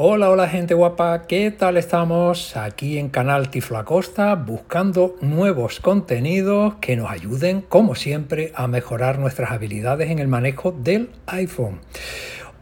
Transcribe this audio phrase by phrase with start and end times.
[0.00, 2.56] Hola, hola gente guapa, ¿qué tal estamos?
[2.56, 9.50] Aquí en Canal Tiflacosta buscando nuevos contenidos que nos ayuden, como siempre, a mejorar nuestras
[9.50, 11.80] habilidades en el manejo del iPhone.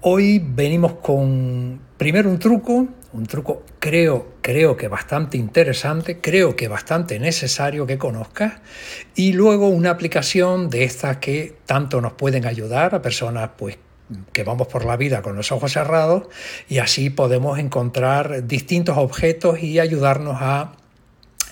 [0.01, 6.69] Hoy venimos con primero un truco, un truco creo, creo que bastante interesante, creo que
[6.69, 8.55] bastante necesario que conozcas,
[9.15, 13.77] y luego una aplicación de estas que tanto nos pueden ayudar a personas pues
[14.33, 16.29] que vamos por la vida con los ojos cerrados
[16.69, 20.73] y así podemos encontrar distintos objetos y ayudarnos a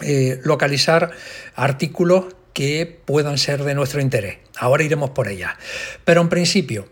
[0.00, 1.10] eh, localizar
[1.54, 4.38] artículos que puedan ser de nuestro interés.
[4.56, 5.54] Ahora iremos por ellas.
[6.04, 6.86] Pero en principio,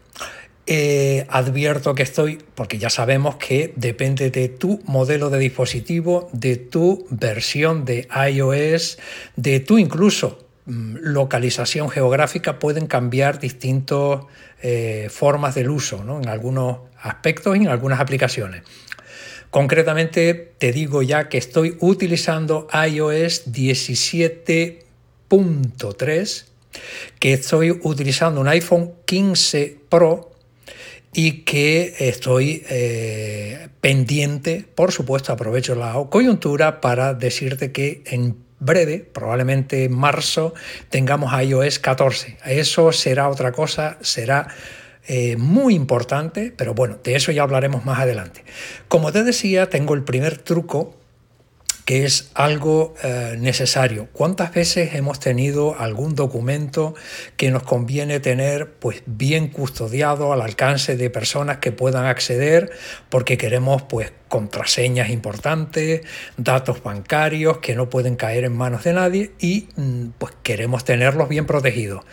[0.66, 6.56] eh, advierto que estoy, porque ya sabemos que depende de tu modelo de dispositivo, de
[6.56, 8.98] tu versión de iOS,
[9.36, 14.20] de tu incluso localización geográfica pueden cambiar distintas
[14.62, 18.62] eh, formas del uso en algunos aspectos y en algunas aplicaciones.
[19.50, 26.44] Concretamente te digo ya que estoy utilizando iOS 17.3,
[27.18, 30.32] que estoy utilizando un iPhone 15 Pro
[31.12, 39.00] y que estoy eh, pendiente, por supuesto, aprovecho la coyuntura para decirte que en breve,
[39.00, 40.54] probablemente en marzo,
[40.88, 42.38] tengamos iOS 14.
[42.46, 44.48] Eso será otra cosa, será
[45.06, 48.44] eh, muy importante, pero bueno, de eso ya hablaremos más adelante.
[48.88, 50.96] Como te decía, tengo el primer truco
[51.84, 54.08] que es algo eh, necesario.
[54.12, 56.94] ¿Cuántas veces hemos tenido algún documento
[57.36, 62.70] que nos conviene tener pues bien custodiado al alcance de personas que puedan acceder
[63.08, 66.02] porque queremos pues contraseñas importantes,
[66.36, 71.28] datos bancarios que no pueden caer en manos de nadie y mm, pues queremos tenerlos
[71.28, 72.04] bien protegidos?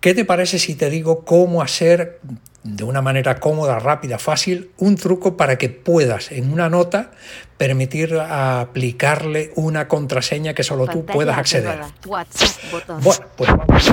[0.00, 2.20] ¿Qué te parece si te digo cómo hacer
[2.66, 7.12] de una manera cómoda, rápida, fácil, un truco para que puedas en una nota
[7.56, 11.80] permitir aplicarle una contraseña que solo tú puedas acceder.
[12.04, 13.92] Bueno, pues vamos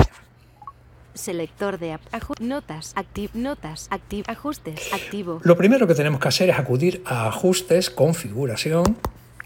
[1.14, 1.96] Selector de
[2.40, 5.40] notas, activ, notas, activ, ajustes, activo.
[5.44, 8.98] Lo primero que tenemos que hacer es acudir a ajustes, configuración.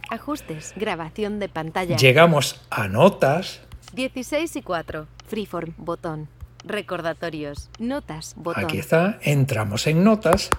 [0.09, 1.97] Ajustes, grabación de pantalla.
[1.97, 3.61] Llegamos a notas.
[3.93, 6.29] 16 y 4, freeform, botón.
[6.65, 7.71] Recordatorios.
[7.79, 8.35] Notas.
[8.37, 8.65] Botón.
[8.65, 9.19] Aquí está.
[9.23, 10.51] Entramos en notas.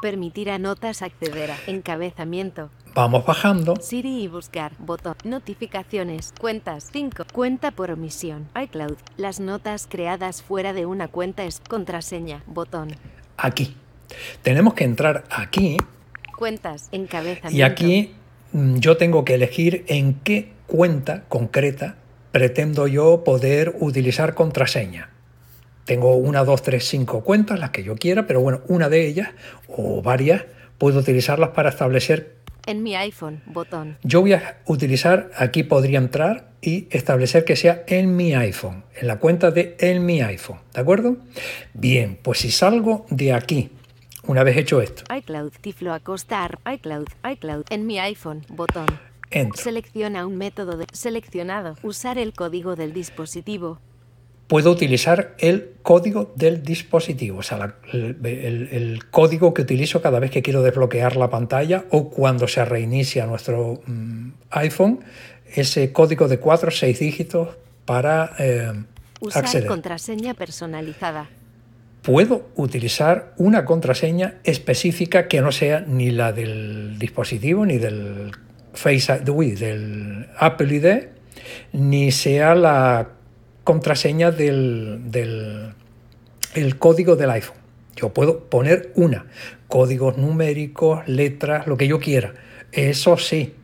[0.00, 2.70] Permitir a notas acceder a encabezamiento.
[2.94, 3.76] Vamos bajando.
[3.80, 4.72] Siri y buscar.
[4.78, 5.16] Botón.
[5.24, 6.32] Notificaciones.
[6.40, 6.88] Cuentas.
[6.92, 7.24] 5.
[7.32, 8.48] Cuenta por omisión.
[8.60, 8.96] iCloud.
[9.16, 12.42] Las notas creadas fuera de una cuenta es contraseña.
[12.46, 12.94] Botón.
[13.36, 13.76] Aquí.
[14.42, 15.76] Tenemos que entrar aquí.
[16.38, 16.88] Cuentas.
[16.92, 17.56] Encabezamiento.
[17.56, 18.14] Y aquí
[18.52, 21.96] mm, yo tengo que elegir en qué cuenta concreta
[22.34, 25.13] pretendo yo poder utilizar contraseña.
[25.84, 29.30] Tengo una, dos, tres, cinco cuentas, las que yo quiera, pero bueno, una de ellas
[29.68, 30.44] o varias
[30.78, 32.36] puedo utilizarlas para establecer.
[32.66, 33.98] En mi iPhone, botón.
[34.02, 39.06] Yo voy a utilizar, aquí podría entrar y establecer que sea en mi iPhone, en
[39.06, 41.18] la cuenta de en mi iPhone, ¿de acuerdo?
[41.74, 43.70] Bien, pues si salgo de aquí,
[44.26, 45.02] una vez hecho esto.
[45.14, 48.86] iCloud, Tiflo Acostar, iCloud, iCloud, en mi iPhone, botón.
[49.30, 49.62] Entro.
[49.62, 51.76] Selecciona un método de seleccionado.
[51.82, 53.80] Usar el código del dispositivo
[54.46, 60.42] puedo utilizar el código del dispositivo, o sea, el, código que utilizo cada vez que
[60.42, 65.00] quiero desbloquear la pantalla o cuando se reinicia nuestro mm, iPhone,
[65.54, 67.48] ese código de 4 o 6 dígitos
[67.84, 68.72] para eh,
[69.20, 69.66] Usar acceder.
[69.66, 71.28] contraseña personalizada.
[72.02, 78.30] Puedo utilizar una contraseña específica que no sea ni la del dispositivo, ni del
[78.74, 81.08] Face ID, del Apple ID,
[81.72, 83.08] ni sea la
[83.64, 85.74] contraseña del,
[86.54, 87.56] el código del iPhone.
[87.96, 89.26] Yo puedo poner una,
[89.68, 92.34] códigos numéricos, letras, lo que yo quiera.
[92.72, 93.54] Eso sí.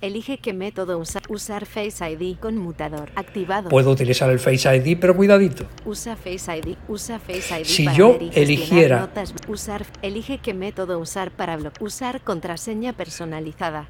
[0.00, 1.22] Elige qué método usar.
[1.28, 3.68] Usar Face ID conmutador activado.
[3.68, 5.66] Puedo utilizar el Face ID, pero cuidadito.
[5.84, 6.76] Usa Face ID.
[6.88, 7.64] Usa Face ID.
[7.64, 9.08] Si yo eligiera.
[9.46, 9.86] Usar.
[10.00, 11.82] Elige qué método usar para bloquear.
[11.84, 13.86] Usar contraseña personalizada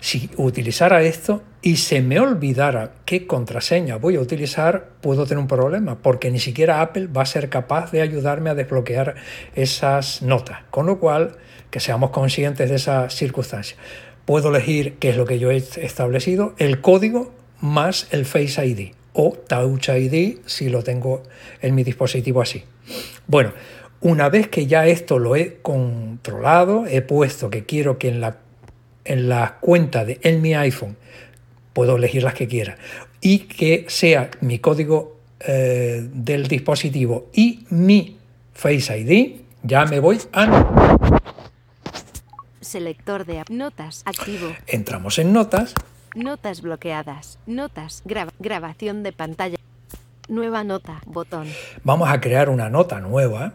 [0.00, 5.48] si utilizara esto y se me olvidara qué contraseña voy a utilizar, puedo tener un
[5.48, 9.16] problema, porque ni siquiera Apple va a ser capaz de ayudarme a desbloquear
[9.54, 10.58] esas notas.
[10.70, 11.36] Con lo cual,
[11.70, 13.76] que seamos conscientes de esa circunstancia.
[14.24, 18.92] Puedo elegir qué es lo que yo he establecido, el código más el Face ID
[19.12, 21.22] o Touch ID si lo tengo
[21.60, 22.64] en mi dispositivo así.
[23.26, 23.52] Bueno,
[24.00, 28.36] una vez que ya esto lo he controlado, he puesto que quiero que en la
[29.08, 30.96] en la cuenta de en mi iPhone,
[31.72, 32.76] puedo elegir las que quiera,
[33.20, 38.16] y que sea mi código eh, del dispositivo y mi
[38.54, 41.08] Face ID, ya me voy a...
[42.60, 43.44] Selector de.
[43.48, 44.02] Notas.
[44.04, 44.48] Activo.
[44.66, 45.74] Entramos en notas.
[46.14, 47.38] Notas bloqueadas.
[47.46, 48.02] Notas.
[48.04, 49.56] Graba- grabación de pantalla.
[50.28, 51.00] Nueva nota.
[51.06, 51.46] Botón.
[51.84, 53.54] Vamos a crear una nota nueva.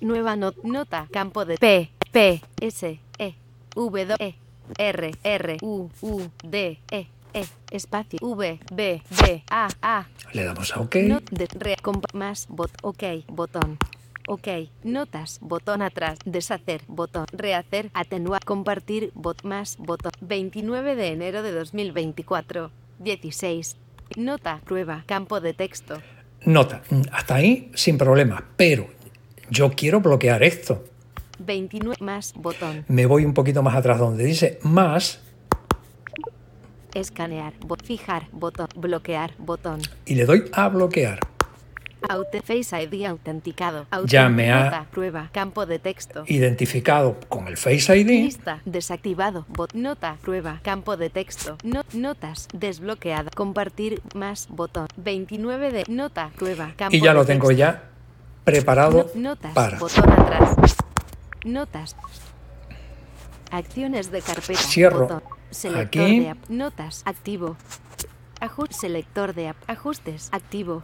[0.00, 1.06] Nueva no- nota.
[1.12, 3.34] Campo de P, P, S, E,
[3.76, 4.34] W, E,
[4.78, 10.06] R, R, U, U, D, E, E, espacio, V, B, B, A, A.
[10.32, 10.96] Le damos a OK.
[10.96, 13.78] Not de re, comp- más, bot, OK, botón.
[14.28, 14.46] OK,
[14.84, 20.12] notas, botón atrás, deshacer, botón, rehacer, atenuar, compartir, bot más, botón.
[20.20, 22.70] 29 de enero de 2024,
[23.00, 23.76] 16.
[24.16, 26.00] Nota, prueba, campo de texto.
[26.44, 26.82] Nota.
[27.12, 28.44] Hasta ahí sin problema.
[28.56, 28.88] Pero
[29.50, 30.84] yo quiero bloquear esto.
[31.38, 32.84] 29 más, botón.
[32.88, 35.20] Me voy un poquito más atrás donde dice más
[36.94, 39.80] Escanear, bo- fijar, botón, bloquear, botón.
[40.04, 41.20] y le doy a bloquear.
[42.44, 43.86] Face ID autenticado.
[44.06, 46.24] Ya me ha- prueba, campo de texto.
[46.26, 48.08] Identificado con el Face ID.
[48.08, 55.70] Lista, desactivado, bot, nota, prueba, campo de texto, no, notas, desbloqueada, compartir, más, botón, 29
[55.70, 57.58] de, nota, prueba, campo Y ya de lo tengo texto.
[57.58, 57.84] ya
[58.44, 59.78] preparado No- notas, para.
[59.78, 60.56] botón atrás,
[61.44, 61.96] notas,
[63.50, 65.00] acciones de carpeta, Cierro.
[65.02, 66.20] Botón, selector aquí.
[66.20, 67.56] de app, notas, activo,
[68.40, 70.82] Ajust, selector de app, ajustes, activo,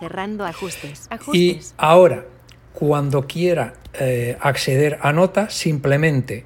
[0.00, 2.24] cerrando ajustes, Y ajustes, ahora,
[2.72, 6.44] cuando quiera eh, acceder a nota, simplemente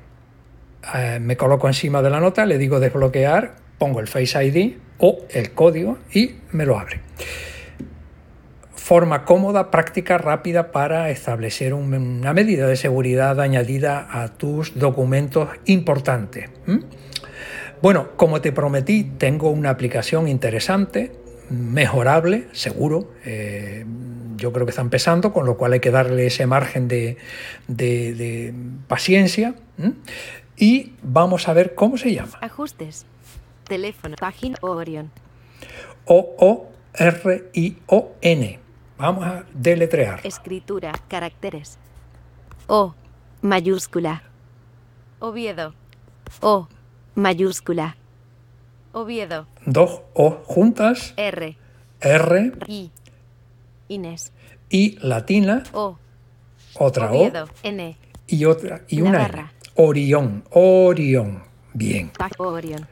[0.94, 5.20] eh, me coloco encima de la nota, le digo desbloquear, pongo el Face ID o
[5.30, 7.00] el código y me lo abre.
[8.88, 15.50] Forma cómoda, práctica, rápida para establecer un- una medida de seguridad añadida a tus documentos
[15.66, 16.48] importantes.
[17.82, 21.12] Bueno, como te prometí, tengo una aplicación interesante,
[21.50, 23.12] mejorable, seguro.
[23.26, 23.84] eh,
[24.36, 27.18] yo creo que está empezando, con lo cual hay que darle ese margen de,
[27.66, 28.54] de- de
[28.86, 29.54] paciencia.
[30.56, 32.38] Y vamos a ver cómo se llama.
[32.40, 33.04] ajustes,
[33.68, 35.10] teléfono, página Orion.
[37.48, 38.58] O-O-R-I-O-N.
[38.98, 40.20] Vamos a deletrear.
[40.24, 41.78] Escritura, caracteres.
[42.66, 42.94] O,
[43.42, 44.22] mayúscula.
[45.20, 45.72] Oviedo.
[46.40, 46.68] O,
[47.14, 47.96] mayúscula.
[48.92, 49.46] Oviedo.
[49.66, 51.56] Dos O juntas, R,
[52.00, 52.90] R I.
[53.88, 54.32] Inés.
[54.68, 55.96] y latina, O,
[56.74, 57.48] otra O Oviedo.
[57.62, 57.96] N,
[58.26, 59.12] y otra y una.
[59.12, 59.52] Navarra.
[59.76, 61.44] Orión, Orión.
[61.72, 62.10] Bien.
[62.38, 62.86] Orion.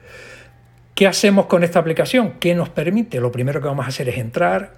[0.95, 2.35] ¿Qué hacemos con esta aplicación?
[2.39, 3.19] ¿Qué nos permite?
[3.19, 4.73] Lo primero que vamos a hacer es entrar.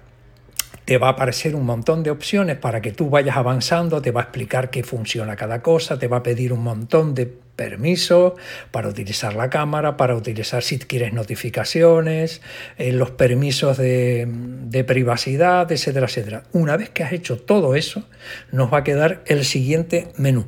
[0.90, 4.22] Te va a aparecer un montón de opciones para que tú vayas avanzando, te va
[4.22, 8.32] a explicar qué funciona cada cosa, te va a pedir un montón de permisos
[8.72, 12.42] para utilizar la cámara, para utilizar si quieres notificaciones,
[12.76, 16.42] eh, los permisos de, privacidad, etcétera, etcétera.
[16.50, 18.02] Una vez que has hecho todo eso,
[18.50, 20.44] nos va a quedar el siguiente menú.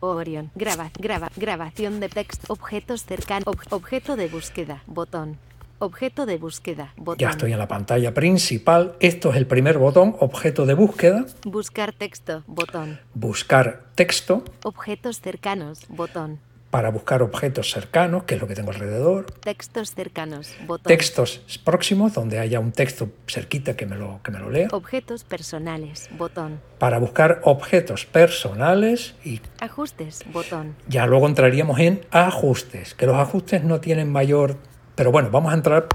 [0.00, 0.50] Orion.
[0.54, 2.52] Graba, graba, grabación de texto.
[2.52, 3.46] Objetos cercanos.
[3.46, 4.82] ob- objeto de búsqueda.
[4.86, 5.38] Botón.
[5.84, 6.94] Objeto de búsqueda.
[6.96, 7.18] Botón.
[7.18, 8.94] Ya estoy en la pantalla principal.
[9.00, 11.26] Esto es el primer botón, objeto de búsqueda.
[11.44, 12.44] Buscar texto.
[12.46, 13.00] Botón.
[13.14, 15.80] Buscar texto Objetos cercanos.
[15.88, 16.38] Botón.
[16.70, 19.26] para buscar objetos cercanos, que es lo que tengo alrededor.
[19.40, 20.54] Textos cercanos.
[20.68, 20.88] Botón.
[20.88, 24.68] Textos próximos, donde haya un texto cerquita que me lo, que me lo lea.
[24.70, 26.08] Objetos personales.
[26.16, 26.60] Botón.
[26.78, 30.20] Para buscar objetos personales y Ajustes.
[30.32, 30.76] Botón.
[30.86, 34.56] ya luego entraríamos en ajustes, que los ajustes no tienen mayor...
[34.94, 35.88] Pero bueno, vamos a entrar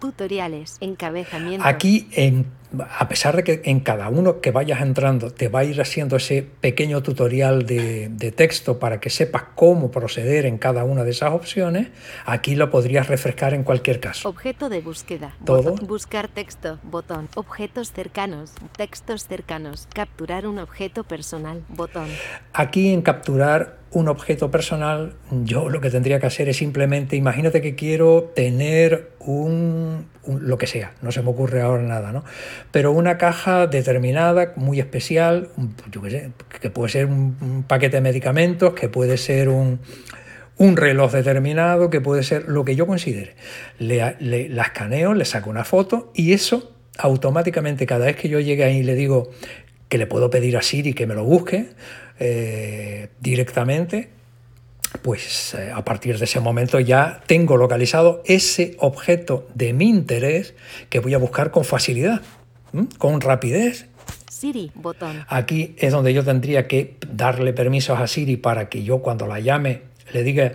[0.00, 0.76] Tutoriales.
[0.80, 1.66] Encabezamiento.
[1.66, 2.46] Aquí, en,
[2.98, 6.16] a pesar de que en cada uno que vayas entrando te va a ir haciendo
[6.16, 11.10] ese pequeño tutorial de, de texto para que sepas cómo proceder en cada una de
[11.10, 11.88] esas opciones,
[12.24, 14.28] aquí lo podrías refrescar en cualquier caso.
[14.28, 15.34] Objeto de búsqueda.
[15.44, 15.70] Todo.
[15.70, 15.86] Botón.
[15.86, 16.78] Buscar texto.
[16.82, 17.28] Botón.
[17.34, 18.52] Objetos cercanos.
[18.76, 19.88] Textos cercanos.
[19.92, 21.62] Capturar un objeto personal.
[21.68, 22.08] Botón.
[22.52, 27.62] Aquí en capturar un objeto personal, yo lo que tendría que hacer es simplemente, imagínate
[27.62, 32.22] que quiero tener un, lo que sea, no se me ocurre ahora nada, ¿no?
[32.72, 35.48] Pero una caja determinada, muy especial,
[35.90, 39.80] yo qué sé, que puede ser un, paquete de medicamentos, que puede ser un,
[40.58, 43.34] un reloj determinado, que puede ser lo que yo considere.
[43.78, 44.18] Le,
[44.50, 48.82] la escaneo, le saco una foto y eso automáticamente cada vez que yo llegue ahí
[48.82, 49.30] le digo
[49.96, 51.70] que le puedo pedir a Siri que me lo busque
[52.20, 54.10] eh, directamente,
[55.00, 60.52] pues eh, a partir de ese momento ya tengo localizado ese objeto de mi interés
[60.90, 62.20] que voy a buscar con facilidad,
[62.74, 62.88] ¿m?
[62.98, 63.86] con rapidez
[64.30, 64.70] Siri.
[64.74, 65.24] Botón.
[65.28, 69.40] Aquí es donde yo tendría que darle permisos a Siri para que yo cuando la
[69.40, 69.80] llame
[70.12, 70.52] le diga,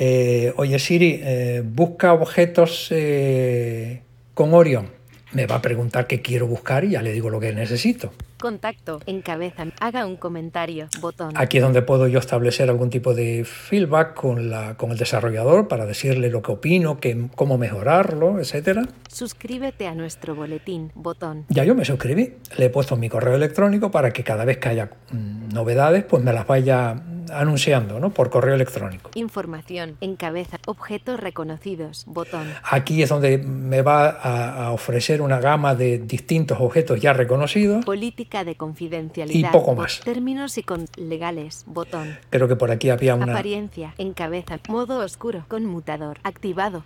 [0.00, 4.00] eh, oye Siri, eh, busca objetos eh,
[4.32, 4.88] con Orion.
[5.32, 8.14] Me va a preguntar qué quiero buscar y ya le digo lo que necesito.
[8.38, 9.00] Contacto.
[9.06, 9.66] Encabeza.
[9.80, 10.88] Haga un comentario.
[11.00, 11.32] Botón.
[11.34, 15.68] Aquí es donde puedo yo establecer algún tipo de feedback con, la, con el desarrollador
[15.68, 18.82] para decirle lo que opino, que, cómo mejorarlo, etcétera.
[19.08, 20.92] Suscríbete a nuestro boletín.
[20.94, 21.46] Botón.
[21.48, 22.34] Ya yo me suscribí.
[22.56, 26.22] Le he puesto mi correo electrónico para que cada vez que haya mm, novedades, pues
[26.22, 27.02] me las vaya
[27.32, 28.10] anunciando ¿no?
[28.10, 29.10] por correo electrónico.
[29.14, 29.96] Información.
[30.00, 30.58] Encabeza.
[30.66, 32.04] Objetos reconocidos.
[32.06, 32.46] Botón.
[32.62, 37.84] Aquí es donde me va a, a ofrecer una gama de distintos objetos ya reconocidos.
[37.84, 39.50] Política de confidencialidad.
[39.50, 40.00] Y poco más.
[40.00, 41.64] Términos y con legales.
[41.66, 42.18] Botón.
[42.30, 43.32] Creo que por aquí había una...
[43.32, 43.94] Apariencia.
[43.98, 44.58] Encabeza.
[44.68, 45.44] Modo oscuro.
[45.48, 46.18] Conmutador.
[46.22, 46.84] Activado.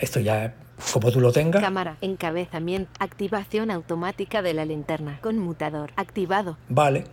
[0.00, 0.54] Esto ya
[0.92, 1.62] como tú lo tengas.
[1.62, 1.96] Cámara.
[2.00, 2.90] Encabezamiento.
[2.98, 5.18] Activación automática de la linterna.
[5.22, 5.92] Conmutador.
[5.96, 6.58] Activado.
[6.68, 7.04] Vale.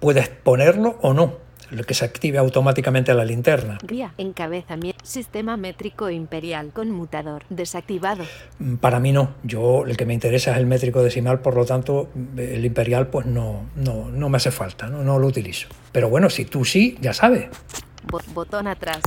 [0.00, 1.38] Puedes ponerlo o no
[1.72, 3.78] lo que se active automáticamente la linterna.
[3.82, 8.24] Guía, encabezamiento, sistema métrico imperial, conmutador, desactivado.
[8.58, 11.64] Mm, Para mí no, yo el que me interesa es el métrico decimal, por lo
[11.64, 15.02] tanto el imperial pues no, no, no me hace falta, ¿no?
[15.02, 15.68] no lo utilizo.
[15.92, 17.46] Pero bueno, si tú sí, ya sabes.
[18.10, 19.00] Bo- botón atrás.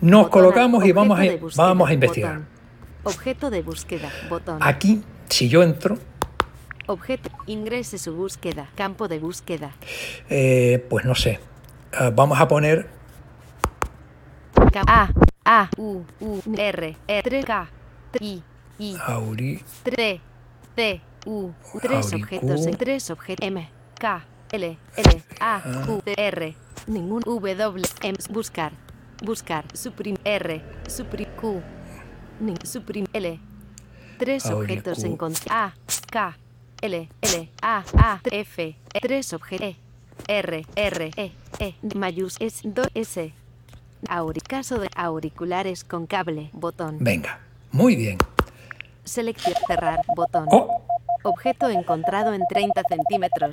[0.00, 2.32] Nos Botón colocamos y vamos a, búsqueda, vamos a investigar.
[2.34, 2.48] botón.
[3.04, 4.58] Objeto de búsqueda, botón.
[4.60, 5.98] Aquí, si yo entro,
[6.86, 9.70] Objeto, ingrese su búsqueda, campo de búsqueda.
[10.28, 11.40] eh, pues no sé,
[12.00, 12.88] eh, vamos a poner
[14.86, 15.08] A,
[15.44, 17.68] A, U, U, R, E, 3, K,
[18.10, 18.42] T, I,
[18.78, 20.20] I, Auri, 3,
[20.74, 27.22] C, U, tres objetos en tres objetos M, K, L, L, A, U, R, ningún
[27.22, 28.72] W, M, buscar,
[29.22, 31.62] buscar, suprim, R, suprim, Q,
[32.64, 33.40] suprim, L,
[34.18, 35.16] tres objetos en
[35.50, 35.74] A,
[36.10, 36.36] K,
[36.80, 39.76] L, L, A, A, F, E, tres objetos, E,
[40.28, 43.32] R, R, E, E, mayús, S, 2, S,
[44.08, 47.40] Auri, caso de auriculares con cable, botón, venga,
[47.72, 48.18] muy bien.
[49.04, 50.46] selección, cerrar, botón.
[50.50, 50.82] Oh,
[51.26, 53.50] Objeto encontrado en 30 centímetros.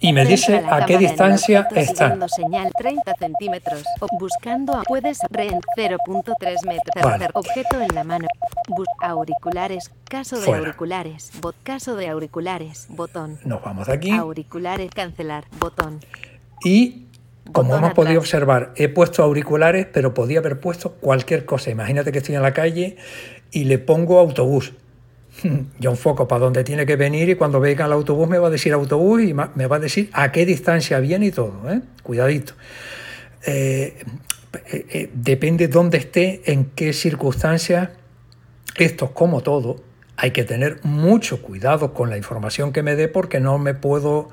[0.00, 3.84] Y me dice a qué distancia siguiendo señal 30 centímetros.
[4.18, 7.02] Buscando puedes re 0.3 metros.
[7.02, 7.28] Vale.
[7.32, 8.26] Objeto en la mano.
[8.68, 9.90] Bus auriculares.
[10.08, 10.60] Caso de Fuera.
[10.60, 11.30] auriculares.
[11.40, 12.86] Bot caso de auriculares.
[12.90, 13.38] Botón.
[13.44, 14.10] Nos vamos de aquí.
[14.10, 14.90] Auriculares.
[14.94, 15.44] Cancelar.
[15.58, 16.00] Botón.
[16.64, 17.06] Y
[17.52, 18.24] como Botón hemos podido atrás.
[18.24, 21.70] observar, he puesto auriculares, pero podía haber puesto cualquier cosa.
[21.70, 22.96] Imagínate que estoy en la calle
[23.50, 24.72] y le pongo autobús.
[25.78, 28.50] Yo enfoco para donde tiene que venir y cuando venga el autobús me va a
[28.50, 31.70] decir autobús y me va a decir a qué distancia viene y todo.
[31.70, 31.80] ¿eh?
[32.02, 32.54] Cuidadito.
[33.46, 33.94] Eh,
[34.70, 37.90] eh, eh, depende dónde esté, en qué circunstancias.
[38.76, 39.76] Esto, como todo,
[40.16, 44.28] hay que tener mucho cuidado con la información que me dé porque no me puedo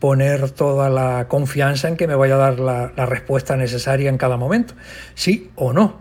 [0.00, 4.36] poner toda la confianza en que me vaya a dar la, respuesta necesaria en cada
[4.36, 4.74] momento,
[5.14, 5.98] sí o no.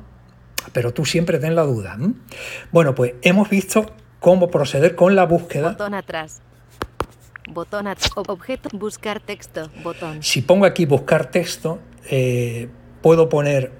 [0.73, 1.97] Pero tú siempre ten la duda.
[2.71, 3.93] Bueno, pues hemos visto
[4.25, 5.69] cómo proceder con la búsqueda.
[5.69, 6.41] Botón atrás.
[7.47, 8.09] Botón atrás.
[8.15, 8.69] Objeto.
[8.73, 9.69] Buscar texto.
[9.83, 10.23] Botón.
[10.23, 11.77] Si pongo aquí buscar texto,
[12.09, 12.67] eh,
[13.03, 13.71] puedo poner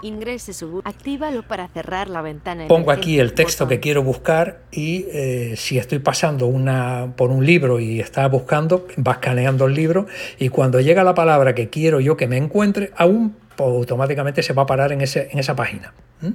[0.00, 2.66] Ingrese su Actívalo para cerrar la ventana.
[2.66, 7.44] pongo aquí el texto que quiero buscar y eh, si estoy pasando una, por un
[7.44, 10.06] libro y está buscando, va escaneando el libro
[10.38, 14.54] y cuando llega la palabra que quiero yo que me encuentre, aún pues, automáticamente se
[14.54, 15.92] va a parar en, ese, en esa página.
[16.24, 16.34] ¿Mm?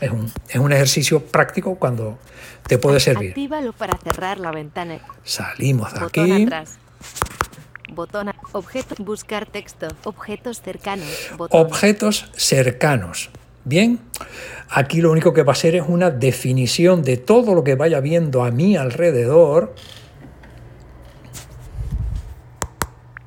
[0.00, 2.18] Es, un, es un ejercicio práctico cuando
[2.66, 3.30] te puede servir.
[3.30, 4.98] Actívalo para cerrar la ventana.
[5.24, 6.42] Salimos de Botón aquí.
[6.44, 6.78] atrás.
[7.92, 9.88] Botón objeto buscar texto.
[10.04, 11.08] Objetos cercanos.
[11.36, 11.60] Botón.
[11.60, 13.30] Objetos cercanos.
[13.64, 14.00] Bien,
[14.70, 18.00] aquí lo único que va a ser es una definición de todo lo que vaya
[18.00, 19.74] viendo a mi alrededor.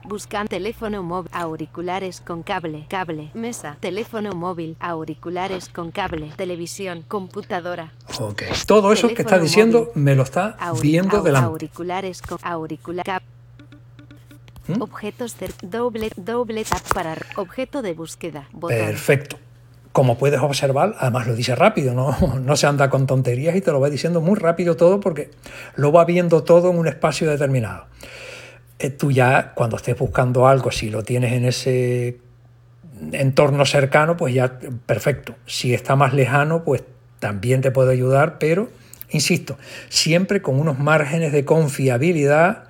[0.06, 1.30] Buscan teléfono móvil.
[1.34, 2.86] Auriculares con cable.
[2.90, 3.32] Cable.
[3.34, 3.78] Mesa.
[3.80, 4.76] Teléfono móvil.
[4.80, 6.32] Auriculares con cable.
[6.36, 7.04] Televisión.
[7.08, 7.94] Computadora.
[8.20, 8.44] Ok.
[8.66, 10.04] Todo eso que está diciendo móvil.
[10.04, 11.48] me lo está viendo delante.
[11.48, 13.06] Auriculares con auricular.
[13.06, 13.24] cap-
[14.68, 14.82] ¿Mm?
[14.82, 18.48] Objetos doble doble tap para objeto de búsqueda.
[18.54, 18.78] Botón.
[18.78, 19.38] Perfecto.
[19.92, 23.72] Como puedes observar, además lo dice rápido, no, no se anda con tonterías y te
[23.72, 25.32] lo va diciendo muy rápido todo porque
[25.76, 27.86] lo va viendo todo en un espacio determinado.
[28.80, 32.20] Eh, tú ya cuando estés buscando algo, si lo tienes en ese
[33.12, 35.36] entorno cercano, pues ya perfecto.
[35.46, 36.84] Si está más lejano, pues
[37.20, 38.70] también te puede ayudar, pero,
[39.10, 39.58] insisto,
[39.90, 42.66] siempre con unos márgenes de confiabilidad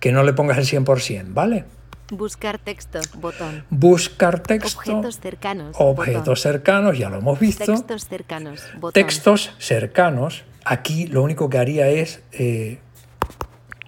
[0.00, 1.64] que no le pongas el 100%, ¿vale?
[2.10, 3.00] Buscar texto.
[3.14, 3.64] Botón.
[3.70, 4.78] Buscar texto.
[4.78, 5.74] Objetos cercanos.
[5.78, 6.36] Objetos botón.
[6.36, 7.64] cercanos, ya lo hemos visto.
[7.64, 8.60] Textos cercanos.
[8.74, 8.92] Botón.
[8.92, 10.44] Textos cercanos.
[10.64, 12.78] Aquí lo único que haría es, eh,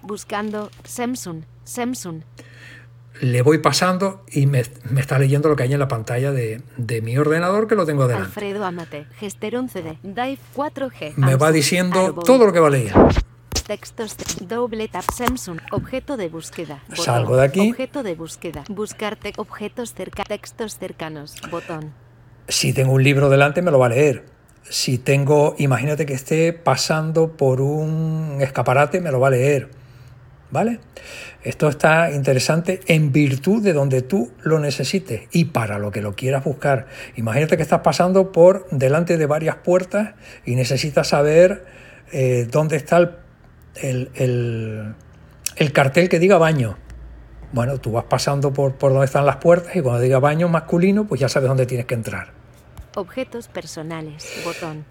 [0.01, 1.43] Buscando Samsung.
[1.67, 2.21] Samsung.
[3.21, 6.61] le voy pasando y me, me está leyendo lo que hay en la pantalla de,
[6.77, 8.27] de mi ordenador que lo tengo delante.
[8.27, 9.07] Alfredo Amate.
[9.19, 9.97] Gesterón CD.
[10.03, 11.13] Dive 4G.
[11.15, 12.23] Me va diciendo Arboy.
[12.23, 13.07] todo lo que va leyendo.
[13.65, 16.83] textos, doble tap Samsung, objeto de búsqueda.
[16.89, 17.69] botón, Salgo de aquí.
[17.71, 18.63] Objeto de búsqueda.
[18.69, 21.35] Buscarte objetos cerca, textos cercanos.
[21.49, 21.93] Botón.
[22.47, 24.25] Si tengo un libro delante me lo va a leer.
[24.69, 29.69] Si tengo, imagínate que esté pasando por un escaparate, me lo va a leer.
[30.49, 30.79] ¿Vale?
[31.43, 36.15] Esto está interesante en virtud de donde tú lo necesites y para lo que lo
[36.15, 36.87] quieras buscar.
[37.17, 40.13] Imagínate que estás pasando por delante de varias puertas
[40.45, 41.65] y necesitas saber
[42.13, 43.11] eh, dónde está el,
[43.75, 44.95] el- el-
[45.57, 46.77] el cartel que diga baño.
[47.51, 51.07] Bueno, tú vas pasando por, por donde están las puertas y cuando diga baño masculino,
[51.07, 52.29] pues ya sabes dónde tienes que entrar.
[52.95, 54.41] Objetos personales.
[54.45, 54.85] Botón.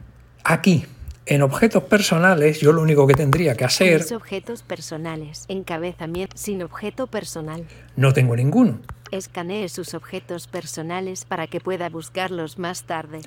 [0.45, 0.85] Aquí,
[1.27, 5.45] en objetos personales, yo lo único que tendría que hacer, Mis objetos personales.
[5.49, 7.65] Encabezamiento sin objeto personal.
[7.97, 8.79] no tengo ninguno.
[9.11, 13.21] Escanee sus objetos personales para que pueda buscarlos más tarde.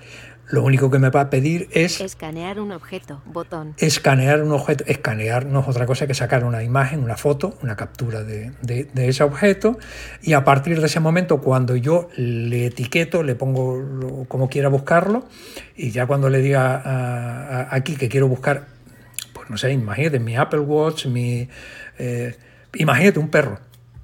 [0.52, 3.22] Lo único que me va a pedir es Escanear un objeto.
[3.26, 3.76] Botón.
[3.78, 4.84] escanear un objeto.
[4.88, 8.86] Escanear no es otra cosa que sacar una imagen, una foto, una captura de, de-
[8.86, 9.78] de ese objeto.
[10.22, 14.70] Y a partir de ese momento, cuando yo le etiqueto, le pongo lo- como quiera
[14.70, 15.28] buscarlo,
[15.76, 18.66] y ya cuando le diga a- a- aquí que quiero buscar,
[19.34, 21.48] pues no sé, imagínate mi Apple Watch, mi.
[21.98, 22.36] eh,
[22.74, 23.60] imagínate un perro.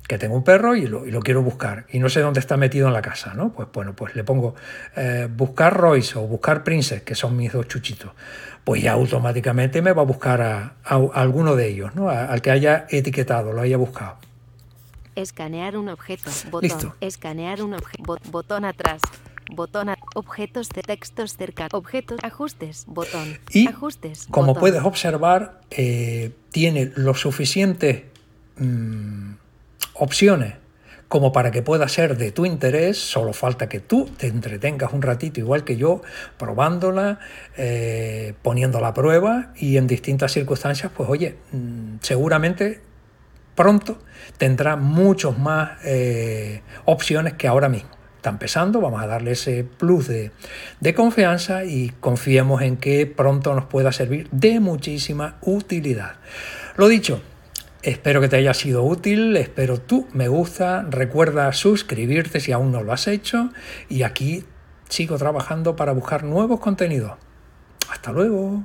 [0.07, 2.57] Que tengo un perro y lo, y lo quiero buscar y no sé dónde está
[2.57, 3.51] metido en la casa, ¿no?
[3.51, 4.53] Pues bueno, pues le pongo
[4.95, 8.11] eh, buscar Royce o buscar Princess, que son mis dos chuchitos.
[8.63, 12.09] Pues ya automáticamente me va a buscar a, a- a alguno de ellos, ¿no?
[12.09, 14.17] A- al que haya etiquetado, lo haya buscado.
[15.15, 16.29] Escanear un objeto.
[16.51, 16.61] Botón.
[16.61, 16.95] Listo.
[17.01, 18.17] Escanear un objeto.
[18.31, 19.01] botón atrás.
[19.51, 21.67] Botón a- objetos de textos cerca.
[21.71, 22.19] Objetos.
[22.21, 22.83] Ajustes.
[22.87, 23.39] Botón.
[23.49, 24.27] Y Ajustes.
[24.29, 24.59] como botón.
[24.61, 28.09] puedes observar, eh, tiene lo suficiente
[28.57, 29.33] mm,
[29.95, 30.53] opciones
[31.07, 35.01] como para que pueda ser de tu interés, solo falta que tú te entretengas un
[35.01, 36.01] ratito igual que yo,
[36.37, 37.19] probándola,
[37.57, 42.81] eh, poniéndola a prueba y en distintas circunstancias, pues oye, mm, seguramente
[43.53, 43.99] pronto
[44.37, 47.91] tendrá muchos más eh, opciones que ahora mismo.
[48.17, 50.31] Está empezando, vamos a darle ese plus de,
[50.79, 56.15] de confianza y confiemos en que pronto nos pueda servir de muchísima utilidad.
[56.75, 57.21] Lo dicho,
[57.85, 62.81] espero que te haya sido útil, espero tú me gusta, recuerda suscribirte si aún no
[62.81, 63.51] lo has hecho
[63.89, 64.43] y aquí
[64.89, 67.13] sigo trabajando para buscar nuevos contenidos.
[67.89, 68.63] Hasta luego.